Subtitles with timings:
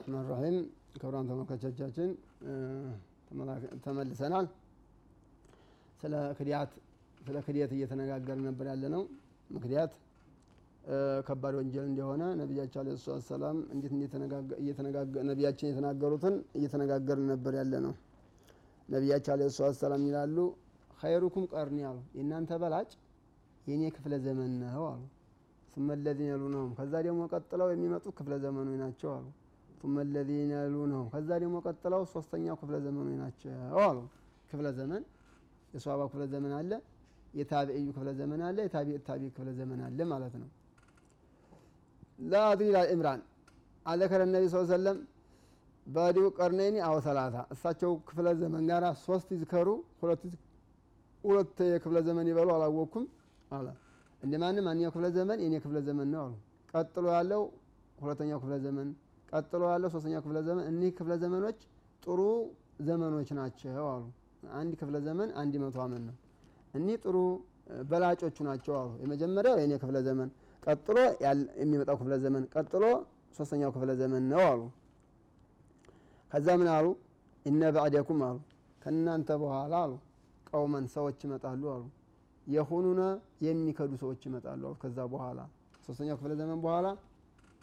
[0.00, 0.56] ራህማን ራሒም
[0.94, 2.10] ክቡራን ተመልካቾቻችን
[3.84, 4.46] ተመልሰናል።
[6.00, 6.72] ስለ ክድያት
[7.20, 9.02] ስለ ክድየት እየተነጋገርን ነበር ያለ ነው።
[9.50, 9.92] ምክንያት
[11.26, 13.56] ከባድ ወንጀል እንደሆነ ነቢያችን አለ ሰላት ሰላም
[15.30, 17.94] ነቢያችን የተናገሩትን እየተነጋገርን ነበር ያለ ነው።
[18.88, 20.36] ነቢያችን አለ ሰላት ሰላም ይላሉ
[21.00, 22.90] ኸይሩኩም ቀርኒ አሉ የእናንተ በላጭ
[23.66, 25.02] የእኔ ክፍለ ዘመን ነው አሉ።
[25.74, 29.26] ሱመ ለዚነ የሉነሁም ከዛ ደግሞ ቀጥለው የሚመጡ ክፍለ ዘመኑ ናቸው አሉ።
[29.80, 33.50] ሱመ ለዚነ የሉነሁም ከዛ ደግሞ ቀጥለው ሶስተኛው ክፍለ ዘመኑ ናቸው
[33.82, 33.98] አሉ።
[34.50, 35.02] ክፍለ ዘመን
[35.72, 36.70] የሷባ ክፍለ ዘመን አለ፣
[37.34, 40.48] የታቢዕዩ ክፍለ ዘመን አለ፣ የታቢዕ ታቢዕ ክፍለ ዘመን አለ ማለት ነው።
[42.30, 43.20] ላአድሪ ይላል ኢምራን
[43.86, 44.98] አዘከረ ነቢ ስ ሰለም
[45.86, 49.68] በዲው ቀርነይኒ አው ሰላሳ እሳቸው ክፍለ ዘመን ጋራ ሶስት ይዝከሩ
[51.24, 53.04] ሁለት የክፍለ ዘመን ይበሉ አላወቅኩም
[53.50, 53.66] አለ።
[54.22, 56.34] እንደ ማንም አንኛው ክፍለ ዘመን የኔ ክፍለ ዘመን ነው አሉ።
[56.74, 57.42] ቀጥሎ ያለው
[57.98, 58.88] ሁለተኛው ክፍለ ዘመን፣
[59.28, 61.58] ቀጥሎ ያለው ሶስተኛው ክፍለ ዘመን። እኒህ ክፍለ ዘመኖች
[62.02, 62.20] ጥሩ
[62.88, 64.04] ዘመኖች ናቸው አሉ።
[64.54, 66.16] አንድ ክፍለ ዘመን አንድ መቶ ዓመት ነው።
[66.74, 67.16] እኒህ ጥሩ
[67.90, 70.28] በላጮቹ ናቸው አሉ። የመጀመሪያው የኔ ክፍለ ዘመን፣
[70.62, 70.96] ቀጥሎ
[71.60, 72.84] የሚመጣው ክፍለ ዘመን፣ ቀጥሎ
[73.36, 74.60] ሶስተኛው ክፍለ ዘመን ነው አሉ።
[76.32, 76.86] ከዛ ምን አሉ?
[77.46, 78.38] እነ ባዕደኩም አሉ
[78.82, 79.92] ከእናንተ በኋላ አሉ
[80.46, 81.84] ቀውመን ሰዎች ይመጣሉ አሉ
[82.46, 83.00] የሆኑነ
[83.46, 85.40] የሚከዱ ሰዎች ይመጣሉ አሉ። ከዛ በኋላ
[85.86, 86.86] ሶስተኛው ክፍለ ዘመን በኋላ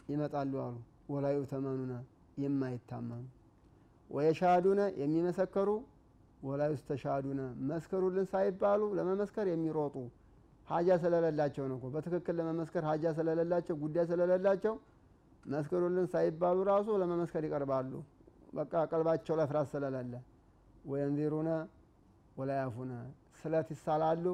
[0.08, 0.76] ይመጣሉ አሉ።
[1.08, 1.92] ወላዩ ተመኑነ
[2.36, 3.24] የማይታመኑ
[4.10, 5.70] ወየሻዱነ የሚመሰከሩ
[6.40, 7.40] ወላዩ ስተሻዱነ
[7.70, 9.94] መስከሩልን ሳይባሉ ለመመስከር የሚሮጡ
[10.68, 14.74] ሀጃ ስለሌላቸው ነው። በትክክል ለመመስከር ሀጃ ስለሌላቸው ጉዳይ ስለሌላቸው
[15.44, 17.92] መስክሩልን ሳይባሉ ራሱ ለመመስከር ይቀርባሉ።
[18.52, 20.14] በቃ ቀልባቸው ፍርሃት ስለሌለ
[20.84, 21.50] ወየንዚሩነ
[22.36, 22.92] ወላያፉነ
[23.40, 24.26] ስለት ይሳላሉ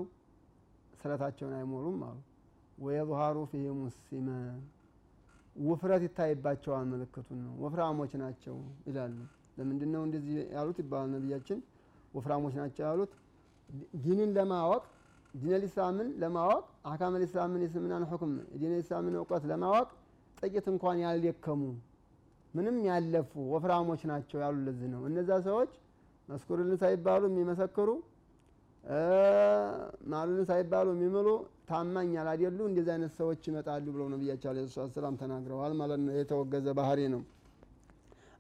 [0.95, 2.19] ስለታቸውን አይሞሉም አሉ።
[2.79, 4.57] ወየظሃሩ ፊህም ሲመን
[5.57, 8.57] ውፍረት ይታይባቸዋል። ምልክቱን ነው ወፍራሞች ናቸው
[8.89, 9.17] ይላሉ።
[9.59, 11.59] ለምንድን ነው እንደዚህ ያሉት ይባላል። ነቢያችን
[12.15, 13.13] ወፍራሞች ናቸው ያሉት
[14.03, 14.83] ዲንን ለማወቅ
[15.35, 19.89] ዲን ልእስላምን ለማወቅ አካም ልእስላምን የስልምናን ሁክም ዲን ልእስላምን እውቀት ለማወቅ
[20.39, 21.61] ጥቂት እንኳን ያልደከሙ
[22.55, 25.73] ምንም ያለፉ ወፍራሞች ናቸው ያሉ። ለዚህ ነው እነዛ ሰዎች
[26.29, 27.89] መስኩርልን ሳይባሉ የሚመሰክሩ
[30.13, 31.29] ማሉልን ሳይባሉ የሚምሉ
[31.73, 36.67] ታማኝ ያላደሉ እንደዚህ አይነት ሰዎች ይመጣሉ ብለው ነቢያቸው ዓለይሂ ሰላቱ ወሰላም ተናግረዋል ማለት ነው። የተወገዘ
[36.79, 37.23] ባህሪ ነው።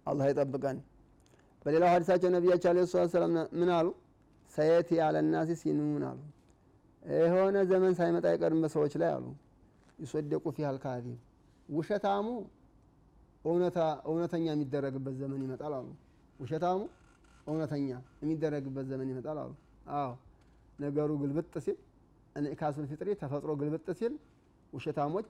[0.07, 0.79] አላህ ይጠብቀን።
[1.67, 3.89] በሌላው ሀዲሳቸው ነቢያቸው ዓለይሂ ሰላቱ ወሰላም ምን አሉ?
[4.53, 6.19] ሰየቲ አለ ናሲ ሲኑን አሉ
[7.03, 9.25] የሆነ ዘመን ሳይመጣ አይቀርም በሰዎች ላይ አሉ
[9.99, 11.17] ይሶደቁ ፊሃል ካዚብ
[11.69, 12.27] ውሸታሙ
[14.09, 15.89] እውነተኛ የሚደረግበት ዘመን ይመጣል አሉ።
[16.39, 16.81] ውሸታሙ
[17.47, 17.89] እውነተኛ
[18.23, 19.53] የሚደረግበት ዘመን ይመጣል አሉ።
[19.97, 20.11] አዎ
[20.79, 21.79] ነገሩ ግልብጥ ሲል
[22.37, 24.15] እንኢካሱል ፊጥሪ ተፈጥሮ ግልብጥ ሲል
[24.73, 25.29] ውሸታሞች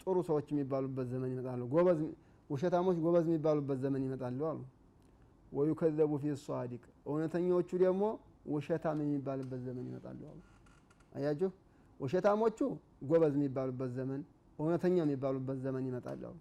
[0.00, 2.00] ጥሩ ሰዎች የሚባሉበት ዘመን ይመጣሉ። ጎበዝ
[2.50, 4.60] ውሸታሞች ጎበዝ የሚባሉበት ዘመን ይመጣሉ አሉ።
[5.52, 8.02] ወዩከዘቡ ፊ ሷዲቅ እውነተኞቹ ደግሞ
[8.48, 10.40] ውሸታም የሚባልበት ዘመን ይመጣሉ አሉ።
[11.12, 11.50] አያችሁ
[12.00, 12.58] ውሸታሞቹ
[13.10, 14.20] ጎበዝ የሚባሉበት ዘመን፣
[14.58, 16.38] እውነተኛ የሚባሉበት ዘመን ይመጣሉ አሉ።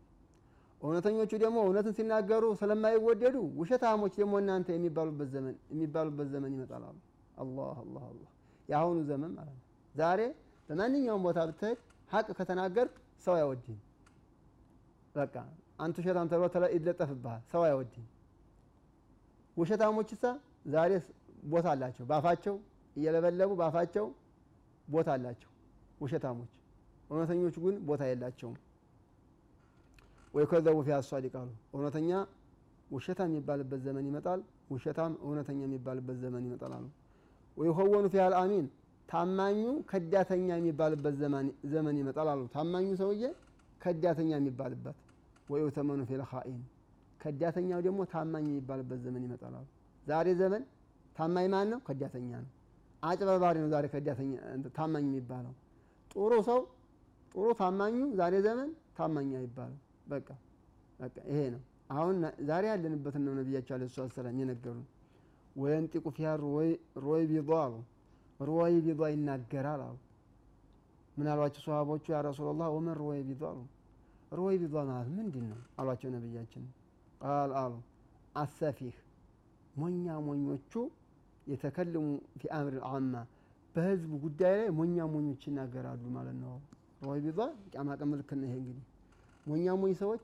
[0.82, 6.98] እውነተኞቹ ደግሞ እውነትን ሲናገሩ ስለማይወደዱ ውሸታሞች ደግሞ እናንተ የሚባሉበት ዘመን የሚባሉበት ዘመን ይመጣል አሉ።
[7.38, 8.30] አላህ አላህ አላህ
[8.70, 9.64] የአሁኑ ዘመን ማለት ነው።
[9.98, 10.22] ዛሬ
[10.70, 11.80] በማንኛውም ቦታ ብትሄድ
[12.12, 12.88] ሀቅ ከተናገር
[13.26, 13.80] ሰው አይወድህም።
[15.16, 15.36] በቃ
[15.80, 16.44] አንተ ውሸታም ተብሎ
[16.76, 18.08] ይለጠፍብሃል። ሰው አይወድህም።
[19.58, 20.26] ውሸታሞች ሳ
[20.74, 20.92] ዛሬ
[21.46, 22.56] ቦታ አላቸው። ባፋቸው
[22.96, 24.06] እየለበለቡ ባፋቸው
[24.88, 25.52] ቦታ አላቸው
[26.02, 26.52] ውሸታሞች።
[27.10, 28.56] እውነተኞቹ ግን ቦታ የላቸውም።
[30.34, 32.10] ወይ ከዘቡ ፊ አሷዲቅ አሉ። እውነተኛ
[32.90, 34.42] ውሸታም የሚባልበት ዘመን ይመጣል።
[34.74, 36.86] ውሸታም እውነተኛ የሚባልበት ዘመን ይመጣል አሉ።
[37.58, 38.66] ወይ ሆወኑ ፊሃል አሚን
[39.10, 39.60] ታማኙ
[39.90, 41.16] ከዳተኛ የሚባልበት
[41.74, 43.24] ዘመን ይመጣል አሉ። ታማኙ ሰውዬ
[43.82, 44.98] ከዳተኛ የሚባልበት
[45.50, 46.62] ወይ ተመኑ ፊል ኻኢን
[47.22, 49.66] ከዳተኛው ደግሞ ታማኝ የሚባልበት ዘመን ይመጣል አሉ።
[50.04, 50.64] ዛሬ ዘመን
[51.16, 51.80] ታማኝ ማን ነው?
[51.88, 52.52] ከዳተኛ ነው።
[53.04, 54.32] አጭበርባሪ ነው ዛሬ ከዳተኛ
[54.78, 55.54] ታማኝ የሚባለው።
[56.12, 56.60] ጥሩ ሰው
[57.36, 60.28] ጥሩ ታማኙ ዛሬ ዘመን ታማኝ አይባልም። በቃ
[61.00, 62.16] በቃ ይሄ ነው አሁን
[62.50, 64.86] ዛሬ ያለንበትን ነው ነቢያቸው ሰላቱ ወሰላም የነገሩን።
[65.56, 66.30] وينطق فيها
[67.06, 67.76] الرويبضة አሉ
[68.40, 69.96] رويبضة ይናገራል አሉ።
[71.18, 72.04] ምን አሏቸው ሰሃቦቹ?
[72.10, 73.60] يا رسول الله ومن الرويبضة አሉ።
[74.32, 76.64] رويبضة ማለት ምንድን ነው አሏቸው ነቢያችን።
[77.22, 77.74] قال አሉ
[78.36, 78.96] السفيه
[79.76, 80.72] ሞኛ ሞኞቹ
[81.48, 83.14] يتكلم في أمر العامة
[83.76, 86.54] በህዝቡ ጉዳይ ላይ ሞኛ ሞኞች ይናገራሉ ማለት ነው።
[87.02, 88.86] رويبضة ቂያማ ቀን ምልክት ነው ይሄ እንግዲህ
[89.46, 90.24] ሞኛ ሞኝ ሰዎች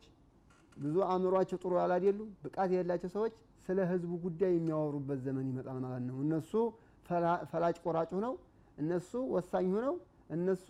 [0.77, 3.33] ብዙ አእምሯቸው ጥሩ ያላደሉ ብቃት የሌላቸው ሰዎች
[3.68, 6.51] ስለ ህዝቡ ጉዳይ የሚያወሩበት ዘመን ይመጣል ማለት ነው። እነሱ
[7.50, 8.34] ፈላጭ ቆራጭ ሆነው
[8.78, 9.94] እነሱ ወሳኝ ሆነው
[10.30, 10.66] እነሱ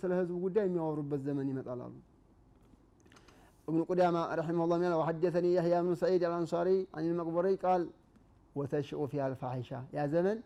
[0.00, 1.94] ስለ ህዝቡ ጉዳይ የሚያወሩበት ዘመን ይመጣል አሉ።
[3.68, 7.82] ابن قدامة رحمه الله من وحدثني يحيى بن سعيد الأنصاري عن المقبري قال
[8.56, 10.38] وتشئ فيها الفاحشة يا زمن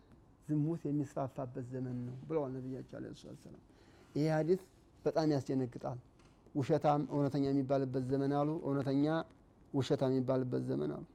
[0.47, 3.61] ዝሙት የሚስፋፋበት ዘመን ነው ብለዋል ነቢያቸው አለ ሰላት ሰላም
[4.15, 4.61] ይህ ሀዲስ
[5.05, 5.99] በጣም ያስደነግጣል
[6.55, 9.05] ውሸታም እውነተኛ የሚባልበት ዘመን አሉ እውነተኛ
[9.73, 11.05] ውሸታም የሚባልበት ዘመን አሉ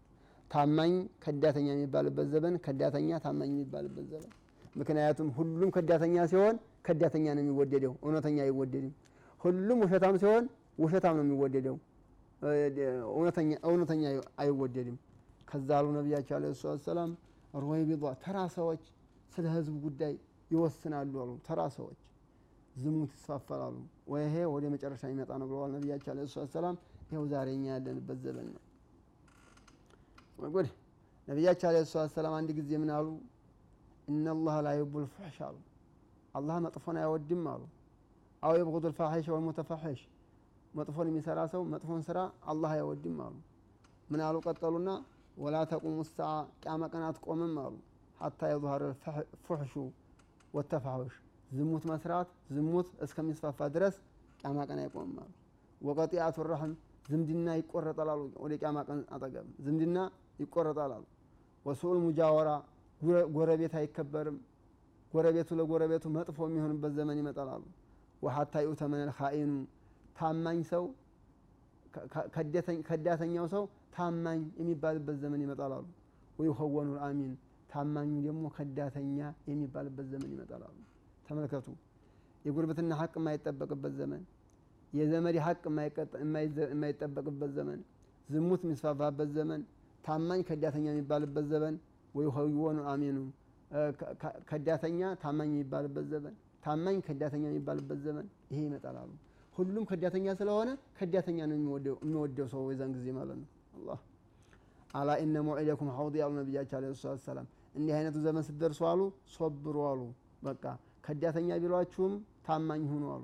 [0.53, 4.31] ታማኝ ከዳተኛ የሚባልበት ዘመን ከዳተኛ ታማኝ የሚባልበት ዘመን።
[4.75, 6.55] ምክንያቱም ሁሉም ከዳተኛ ሲሆን
[6.87, 8.93] ከዳተኛ ነው የሚወደደው እውነተኛ አይወደድም።
[9.41, 10.45] ሁሉም ውሸታም ሲሆን
[10.83, 11.75] ውሸታም ነው የሚወደደው
[13.65, 14.03] እውነተኛ
[14.43, 14.97] አይወደድም።
[15.47, 17.11] ከዛ አሉ ነቢያቸው አለ ሰላት ሰላም
[17.63, 17.81] ሮይ
[18.23, 18.83] ተራ ሰዎች
[19.31, 20.13] ስለ ህዝብ ጉዳይ
[20.51, 21.99] ይወስናሉ አሉ። ተራ ሰዎች
[22.75, 23.75] ዝሙት ይስፋፋላሉ
[24.11, 26.77] ወይ ይሄ ወደ መጨረሻ ይመጣ ነው ብለዋል ነቢያቸው አለ ሰላት ሰላም
[27.09, 28.61] ይኸው ዛሬ ያለንበት ዘመን ነው
[30.37, 30.67] ጉድ
[31.27, 33.07] ነቢያችን አለ ሰላት ሰላም አንድ ጊዜ ምን አሉ?
[34.07, 35.57] እናላህ ላ ዩቡ ልፋሕሽ አሉ።
[36.35, 37.61] አላህ መጥፎን አይወድም አሉ።
[38.43, 40.01] አው የብغض ልፋሒሽ ወልሙተፋሒሽ
[40.73, 42.19] መጥፎን የሚሰራ ሰው መጥፎን ስራ
[42.51, 43.35] አላህ አይወድም አሉ።
[44.09, 44.35] ምን አሉ?
[44.47, 44.89] ቀጠሉና
[45.37, 46.31] ወላ ተቁሙ ሰዓ
[46.61, 47.75] ቅያመ ቀን አትቆምም አሉ።
[48.19, 48.83] ሀታ የظሀር
[49.45, 49.73] ፉሕሹ
[50.53, 51.13] ወተፋሑሽ።
[51.51, 53.95] ዝሙት መስራት ዝሙት እስከሚስፋፋ ድረስ
[54.39, 55.31] ቅያማ ቀን አይቆምም አሉ።
[55.81, 56.73] ወቀጢአቱ ረሕም
[57.09, 59.97] ዝምድና ይቆረጠላሉ ወደ ቅያማ ቀን አጠገብ ዝምድና
[60.43, 61.03] ይቆረጣል አሉ።
[61.65, 62.49] ወሱኡል ሙጃወራ
[63.35, 64.37] ጎረቤት አይከበርም።
[65.13, 67.63] ጎረቤቱ ለጎረቤቱ መጥፎ የሚሆንበት ዘመን ይመጣል አሉ።
[68.21, 69.51] ወሀታ ዩተመነል ኻኢኑ
[70.17, 70.83] ታማኝ ሰው
[72.87, 73.63] ከዳተኛው ሰው
[73.95, 75.85] ታማኝ የሚባልበት ዘመን ይመጣል አሉ።
[76.39, 77.33] ወይኸወኑ አሚን
[77.69, 79.17] ታማኙ ደግሞ ከዳተኛ
[79.49, 80.77] የሚባልበት ዘመን ይመጣል አሉ።
[81.27, 81.67] ተመልከቱ።
[82.45, 84.23] የጉርብትና ሀቅ የማይጠበቅበት ዘመን
[84.93, 85.61] የዘመድ ሀቅ
[86.67, 87.79] የማይጠበቅበት ዘመን
[88.29, 89.61] ዝሙት የሚስፋፋበት ዘመን
[90.03, 91.75] ታማኝ ከዳተኛ የሚባልበት ዘመን
[92.13, 93.17] ወይኸወኑ አሚኑ
[94.49, 96.33] ከዳተኛ ታማኝ የሚባልበት ዘመን
[96.65, 99.11] ታማኝ ከዳተኛ የሚባልበት ዘመን ይሄ ይመጣል አሉ።
[99.55, 103.47] ሁሉም ከዳተኛ ስለሆነ ከዳተኛ ነው የሚወደው ሰው የዛን ጊዜ ማለት ነው።
[103.77, 103.99] አላህ
[104.93, 109.01] አላ ኢነ መውዒደኩም ሐውድ ያሉ ነቢያቸው አለ ሰላት ሰላም እንዲህ አይነቱ ዘመን ስትደርሱ አሉ
[109.35, 110.01] ሶብሩ አሉ።
[110.43, 110.63] በቃ
[111.05, 112.13] ከዳተኛ ቢሏችሁም
[112.47, 113.23] ታማኝ ሁኑ አሉ።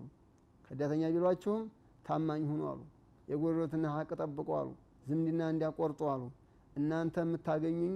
[0.67, 1.61] ከዳተኛ ቢሏችሁም
[2.05, 2.81] ታማኝ ሁኑ አሉ።
[3.27, 4.69] የጎረቤትና ሀቅ ጠብቁ አሉ።
[5.05, 6.23] ዝምድና እንዲያቆርጡ አሉ
[6.75, 7.95] እናንተ የምታገኙኝ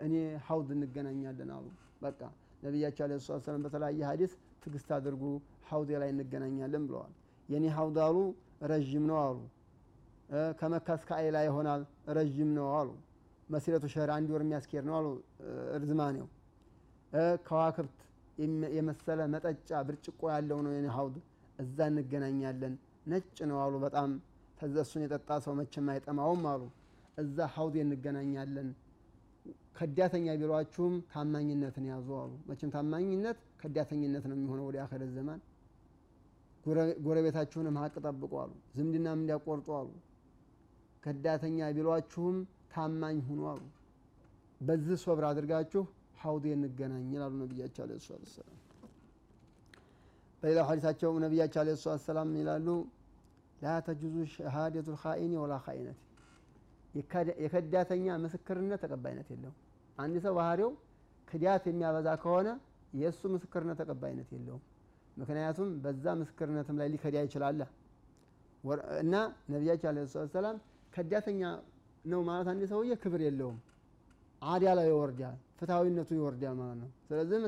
[0.00, 0.14] እኔ
[0.46, 1.66] ሀውድ እንገናኛለን አሉ።
[2.02, 2.20] በቃ
[2.62, 4.32] ነቢያቸው አለ ሰላት ሰላም በተለያየ ሀዲስ
[4.64, 5.22] ትግስት አድርጉ
[5.70, 7.12] ሀውድ ላይ እንገናኛለን ብለዋል።
[7.48, 8.16] የኔ ሀውድ አሉ
[8.70, 9.38] ረዥም ነው አሉ።
[10.60, 11.82] ከመካ እስከ አይላ ይሆናል
[12.16, 12.88] ረዥም ነው አሉ።
[13.48, 15.06] መሲረቱ ሸህር አንድ ወር የሚያስኬድ ነው አሉ።
[15.82, 16.26] ርዝማኔው
[17.46, 17.98] ከዋክብት
[18.76, 21.16] የመሰለ መጠጫ ብርጭቆ ያለው ነው የኔ ሀውድ
[21.58, 22.74] እዛ እንገናኛለን።
[23.12, 24.10] ነጭ ነው አሉ በጣም።
[24.80, 26.62] እሱን የጠጣ ሰው መቼም አይጠማውም አሉ
[27.18, 28.68] እዛ ሀውድ እንገናኛለን።
[29.78, 35.40] ከዳተኛ ቢሏችሁም ታማኝነትን ያዙ አሉ። መቼም ታማኝነት ከዳተኝነት ነው የሚሆነው ወደ አኸረት ዘማን
[37.06, 39.90] ጎረቤታችሁንም ሀቅ ጠብቁ አሉ። ዝምድናም እንዲያቆርጡ አሉ።
[41.04, 42.36] ከዳተኛ ቢሏችሁም
[42.72, 43.62] ታማኝ ሁኑ አሉ።
[44.60, 45.82] በዚህ ሶብር አድርጋችሁ
[46.22, 48.56] ሀውዴ እንገናኝ ይላሉ ነቢያቸው አለ ሰላት ሰላም
[50.42, 52.68] በሌላው ሀዲሳቸው ነቢያቸው አለ ሰላት ሰላም ይላሉ?
[53.60, 55.98] ላ ተጁዙ ሸሃደቱ ልካኢኒ ወላ ካኢነት
[57.42, 59.56] የከዳተኛ ምስክርነት ተቀባይነት የለውም።
[59.98, 60.70] አንድ ሰው ባህሪው
[61.28, 62.48] ክዳት የሚያበዛ ከሆነ
[62.92, 64.62] የእሱ ምስክርነት ተቀባይነት የለውም።
[65.16, 67.60] ምክንያቱም በዛ ምስክርነትም ላይ ሊከዳ ይችላል።
[69.02, 69.14] እና
[69.52, 69.98] ነቢያቸው አለ
[70.34, 70.56] ሰላም
[70.92, 71.42] ከዳተኛ
[72.04, 73.58] ነው ማለት አንድ ሰውዬ ክብር የለውም።
[74.42, 77.38] አዲያ ላይ ይወርዳል ፍትሐዊነቱ ይወርዳል ማለት ነው። ስለዚህ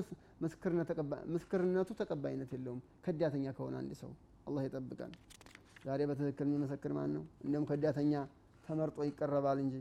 [1.33, 4.11] ምስክርነቱ ተቀባይነት የለውም። ከዳተኛ ከሆነ አንድ ሰው
[4.47, 5.13] አላህ ይጠብቃል
[5.85, 7.25] ዛሬ በትክክል የሚመሰክር ማን ነው?
[7.45, 8.13] እንዲሁም ከዳተኛ
[8.69, 9.75] ተመርጦ ይቀረባል እንጂ።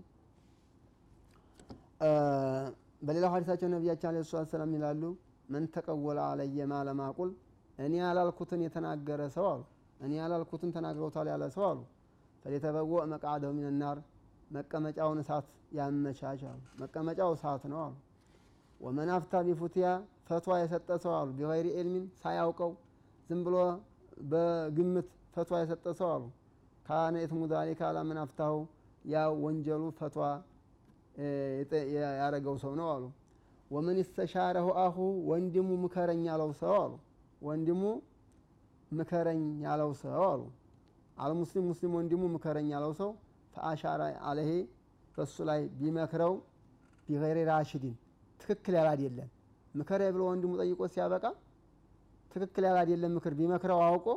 [3.01, 5.03] በሌላው ሀዲሳቸው ነቢያቸው አለ ሰላት ሰላም ይላሉ
[5.49, 7.29] መን ተቀወለ አለየ ማለማቁል
[7.77, 9.61] እኔ ያላልኩትን የተናገረ ሰው አሉ
[9.99, 11.79] እኔ ያላልኩትን ተናግረውታል ያለ ሰው አሉ።
[12.45, 13.97] ፈሊተበወእ መቃደው ሚንናር
[14.51, 17.95] መቀመጫውን እሳት ያመቻች አሉ መቀመጫው እሳት ነው አሉ።
[18.81, 19.87] ወመን አፍታ ቢፉትያ
[20.27, 22.71] ፈትዋ የሰጠ ሰው አሉ ቢገይሪ ዕልሚን ሳያውቀው
[23.29, 23.55] ዝም ብሎ
[24.31, 26.23] በግምት ፈትዋ የሰጠ ሰው አሉ።
[26.85, 28.55] ካነ ኢትሙ ዛሊከ አላ መን አፍታሁ
[29.07, 30.25] ያ ወንጀሉ ፈትዋ
[32.19, 33.03] ያረገው ሰው ነው አሉ።
[33.71, 34.97] ወመን እስተሻረሁ አሁ
[35.29, 36.93] ወንድሙ ምከረኝ ያለው ሰው አሉ።
[37.41, 37.81] ወንድሙ
[38.91, 40.41] ምከረኝ ያለው ሰው አሉ።
[41.17, 43.09] አልሙስሊም ሙስሊም ወንድሙ ምከረኝ ያለው ሰው
[43.53, 44.51] ፈአሻረ አለሄ
[45.15, 46.33] በሱ ላይ ቢመክረው
[47.07, 47.95] ቢገይሪ ራሽዲን
[48.39, 49.29] ትክክል ያል አይደለም
[49.73, 51.25] ምከረ ብሎ ወንድሙ ጠይቆ ሲያበቃ
[52.31, 54.07] ትክክል ያል አይደለም ምክር ቢመክረው አውቆ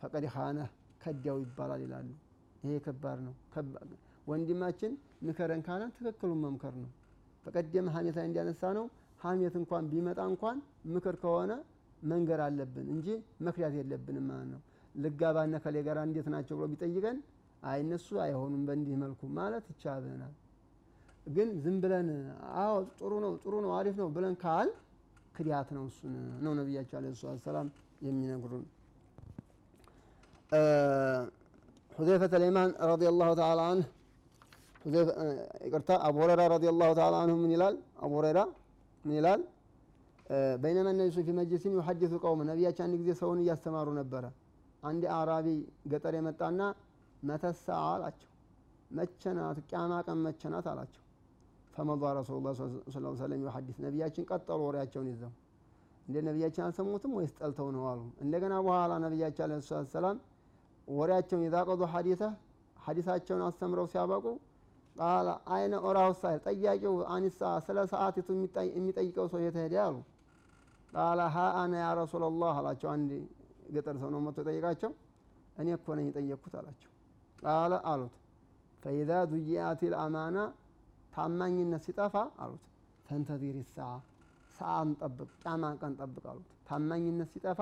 [0.00, 0.58] ፈቀድ ኻነ
[1.02, 2.08] ከዲያው ይባላል ይላሉ።
[2.62, 3.34] ይሄ ከባድ ነው
[4.26, 4.92] ወንድማችን
[5.26, 6.90] ምከረን ካለ ትክክሉን መምከር ነው
[7.46, 8.86] በቀደም ሀሜት ላይ እንዲያነሳ ነው
[9.20, 10.56] ሀሜት እንኳን ቢመጣ እንኳን
[10.94, 11.52] ምክር ከሆነ
[12.02, 13.06] መንገር አለብን እንጂ
[13.46, 14.60] መክዳት የለብንም ማለት ነው
[14.94, 17.18] ልጋባነ ከሌ ጋር እንዴት ናቸው ብሎ ቢጠይቀን
[17.62, 20.32] አይ እነሱ አይሆኑም በእንዲህ መልኩ ማለት ይቻለናል።
[21.26, 22.08] ግን ዝም ብለን
[22.62, 24.68] አዎ ጥሩ ነው ጥሩ ነው አሪፍ ነው ብለን ካል
[25.36, 26.12] ክዲያት ነው። እሱን
[26.44, 27.68] ነው ነቢያቸው ዓለይሂ ሰላቱ ወሰላም
[28.06, 28.64] የሚነግሩን።
[31.92, 33.86] ሁዘይፈተ ልየማን ረዲየላሁ ተዓላ አንሁ
[34.84, 37.74] ይቅርታ አቡ ሁረይራ ረዲየላሁ ተዓላ አንሁ ምን ይላል?
[37.98, 38.40] አቡ ሁረይራ
[39.04, 39.40] ምን ይላል?
[40.62, 44.24] بينما النبي في مجلس يحدث القوم ነቢያቸው አንድ ጊዜ ሰውን እያስተማሩ ነበረ።
[44.82, 45.46] አንድ አዕራቢ
[45.92, 46.60] ገጠር የመጣና
[47.22, 48.30] متى الساعة አላቸው።
[48.90, 51.00] መቸናት ቅያማ ቀን መቸናት አላቸው።
[52.18, 55.32] رسول الله صلى الله عليه وسلم يحدث ነቢያችን ቀጠሉ ወሬያቸውን ይዘው
[56.06, 60.16] እንደ ነቢያችን አልሰሙትም ወይስ ጠልተው ነው አሉ። እንደገና በኋላ ነቢያችን الصلاة والسلام
[60.88, 62.22] ወሬያቸውን ይዘው ቀጠሉ ሐዲሰ
[62.76, 64.24] ሐዲሳቸውን አስተምረው ሲያበቁ
[65.52, 68.28] أين أراه السائل ጠያቂው عن الساعة ስለ ሰዓቲቱ
[68.72, 69.96] የሚጠይቀው ሰው የት ሄደ አሉ።
[70.92, 73.10] ቃለ ሀ አነ ያ ረሱለላህ አላቸው። አንድ
[73.74, 74.90] ገጠር ሰው ነው መጥቶ የጠየቃቸው።
[75.58, 76.90] እኔ እኮ ነኝ የጠየቅኩት አላቸው።
[77.42, 78.14] ቃለ አሉት
[78.82, 80.38] ፈኢዛ ዱይአት ልአማና
[81.12, 82.64] ታማኝነት ሲጠፋ አሉት
[83.06, 83.90] ፈንተዚር ሰዓ
[84.56, 87.60] ሰዓን ጠብቅ ቂያማ ቀን ጠብቅ አሉት። ታማኝነት ሲጠፋ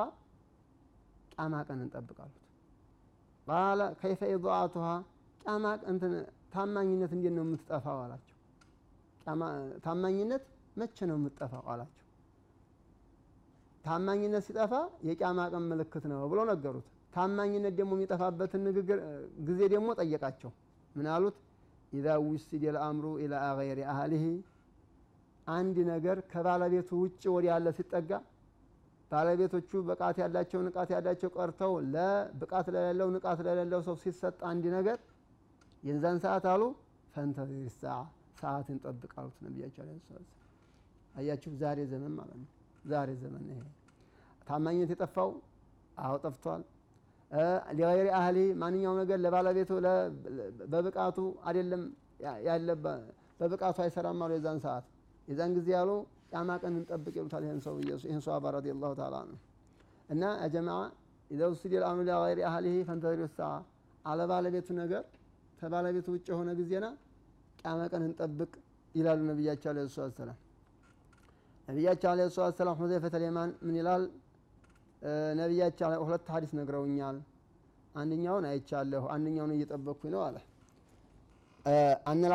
[1.33, 2.39] ቂያማ ቀን እንጠብቅ አሉት።
[3.47, 4.87] ቃለ ከይፈ ኢضአቱሃ
[5.41, 6.13] ቂያማ እንትን
[6.53, 8.37] ታማኝነት እንዴት ነው የምትጠፋው አላቸው።
[9.85, 10.45] ታማኝነት
[10.77, 11.99] መቼ ነው የምትጠፋው አላቸው።
[13.85, 14.73] ታማኝነት ሲጠፋ
[15.07, 18.99] የቂያማ ቀን ምልክት ነው ብለው ነገሩት። ታማኝነት ደግሞ የሚጠፋበትን ንግግር
[19.49, 20.51] ጊዜ ደግሞ ጠየቃቸው።
[20.95, 21.37] ምን አሉት?
[21.93, 24.25] ኢዛ ውስድ ልአምሩ ኢላ ገይሪ አህሊሂ
[25.47, 28.11] አንድ ነገር ከባለቤቱ ውጭ ወደ ያለ ሲጠጋ
[29.11, 34.99] ባለቤቶቹ ብቃት ያላቸው ንቃት ያላቸው ቀርተው ለብቃት ለሌለው ንቃት ለሌለው ሰው ሲሰጥ አንድ ነገር
[35.83, 36.63] የዛን ሰዓት አሉ
[37.15, 37.95] ፈንተዚር ሰዓ
[38.41, 40.29] ሰዓትን ጠብቅ አሉት ነቢያቸው ሰላቱ ወሰላም።
[41.15, 42.49] አያችሁ ዛሬ ዘመን ማለት ነው።
[42.85, 43.59] ዛሬ ዘመን ይሄ
[44.47, 45.31] ታማኝነት የጠፋው
[45.99, 46.63] አዎ ጠፍቷል።
[47.77, 49.71] ሊገይሪ አህሊ ማንኛውም ነገር ለባለቤቱ
[50.73, 51.83] በብቃቱ አይደለም
[52.47, 52.69] ያለ
[53.41, 54.87] በብቃቱ አይሰራም አሉ የዛን ሰዓት
[55.29, 55.91] የዛን ጊዜ ያሉ
[56.27, 59.39] ቂያማ ቀን እንጠብቅ ይሉታል። ይህን ሰው ይህን ሰሃባ ረዲየላሁ ተዓላ አንሁ
[60.09, 60.23] እና
[60.55, 60.81] ጀማዓ
[61.31, 63.51] ኢዛ ውስዲየ ልአምሩ ኢላ ገይሪ አህሊሂ ፈንተዚሩ ሰዓ
[64.05, 65.03] አለ ባለቤቱ ነገር
[65.63, 66.87] ከባለቤቱ ውጭ የሆነ ጊዜና
[67.59, 68.53] ቂያማ ቀን እንጠብቅ
[68.95, 70.39] ይላሉ ነቢያቸው ዓለይሂ ሰላቱ ወሰላም።
[71.69, 74.03] ነቢያቸው ዓለይሂ ሰላቱ ወሰላም ሁዘይፈተ ልየማን ምን ይላል?
[75.41, 77.17] ነቢያቸው ሁለት ሀዲስ ነግረውኛል።
[77.95, 80.37] አንደኛውን አይቻለሁ፣ አንደኛውን እየጠበቅኩኝ ነው አለ።
[82.11, 82.35] አነል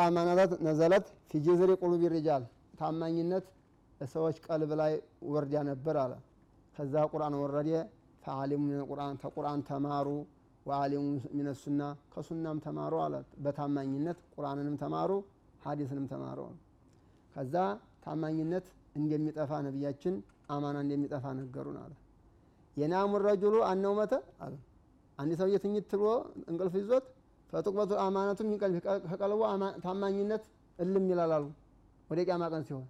[0.67, 2.43] ነዘለት ፊ ጀዝሪ ቁሉቢ ሪጃል
[2.79, 3.45] ታማኝነት
[4.01, 4.93] ሰዎች ቀልብ ላይ
[5.31, 6.13] ወርዳ ነበር አለ።
[6.77, 7.69] ከዛ ቁርአን ወረደ።
[8.23, 10.07] ፈአሊሙ ቁርአን ተቁርአን ተማሩ
[10.67, 11.03] ወአሊሙ
[11.37, 11.81] ሚነ ሱና
[12.13, 15.11] ከሱናም ተማሩ አለ። በታማኝነት ቁርአንንም ተማሩ
[15.61, 16.39] ሀዲስንም ተማሩ።
[17.35, 17.55] ከዛ
[18.05, 18.65] ታማኝነት
[18.97, 20.15] እንደሚጠፋ ነቢያችን
[20.55, 21.93] አማና እንደሚጠፋ ነገሩን አለ።
[22.77, 24.13] የናሙ ረጁሉ አነውመተ
[24.45, 24.53] አለ
[25.19, 26.09] አንድ ሰውዬ ትኝት ብሎ
[26.49, 27.05] እንቅልፍ ይዞት
[27.53, 28.39] ፈጡቅበቱ አማነቱ
[29.09, 29.41] ከቀልቡ
[29.85, 30.43] ታማኝነት
[30.79, 31.45] እልም ይላል አሉ።
[32.09, 32.85] ወደ ቂያማ ቀን ሲሆን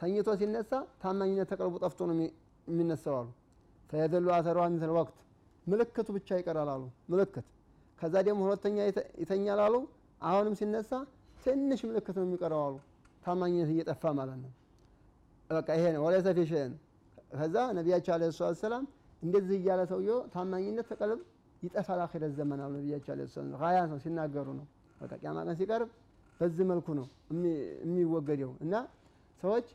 [0.00, 0.70] ተኝቶ ሲነሳ
[1.02, 2.16] ታማኝነት ተቀልቡ ጠፍቶ ነው
[2.68, 3.28] የሚነሳው አሉ።
[3.90, 5.16] ፈየደሉ አተሯ ሚስል ወቅት
[5.68, 6.82] ምልክቱ ብቻ ይቀራል አሉ።
[7.12, 7.46] ምልክት
[7.98, 8.76] ከዛ ደግሞ ሁለተኛ
[9.22, 9.74] ይተኛል አሉ።
[10.20, 10.90] አሁንም ሲነሳ
[11.44, 12.76] ትንሽ ምልክት ነው የሚቀረው አሉ።
[13.22, 14.52] ታማኝነት እየጠፋ ማለት ነው።
[15.50, 16.40] በቃ ይሄ ነው ወለይሰ ፊ
[17.32, 18.84] ከዛ ነቢያቸው ዓለይሂ ሰላቱ ወሰላም
[19.22, 21.20] እንደዚህ እያለ ሰውየው ታማኝነት ተቀልብ
[21.62, 24.66] ይጠፋል አኺረት ዘመን አሉ ነቢያቸው ሰላቱ ወሰላም ሀያ ነው ሲናገሩ ነው።
[24.98, 25.90] በቃ ቂያማ ቀን ሲቀርብ
[26.40, 27.06] በዚህ መልኩ ነው
[27.84, 28.74] የሚወገደው እና
[29.42, 29.66] ሰዎች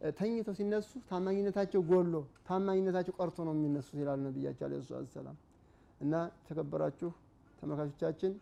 [0.00, 2.14] ተኝተው ሲነሱ ታማኝነታቸው ጎሎ
[2.48, 5.36] ታማኝነታቸው ቀርቶ ነው የሚነሱት ይላሉ ነቢያቸው ዓለይሂ ሰላቱ ወሰላም።
[6.00, 6.14] እና
[6.46, 7.10] ተከበራችሁ
[7.58, 8.32] ተመልካቾቻችን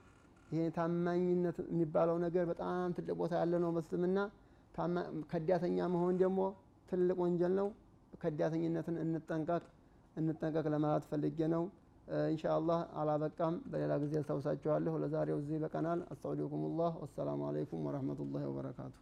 [0.48, 4.18] ይሄ ታማኝነት የሚባለው ነገር በጣም ትልቅ ቦታ ያለ ነው በእስልምና።
[5.32, 6.40] ከዳተኛ መሆን ደግሞ
[6.88, 7.68] ትልቅ ወንጀል ነው።
[8.22, 9.62] ከዳተኝነትን እንጠንቀቅ
[10.16, 11.64] እንጠንቀቅ ለማለት ፈልጌ ነው።
[12.32, 18.94] ኢንሻአላህ አላበቃም። በሌላ ጊዜ አስታውሳችኋለሁ። ለዛሬው እዚህ በቀናል። አስተውዲኩም ላህ ወሰላሙ አለይኩም ወረህመቱላሂ ወበረካቱ።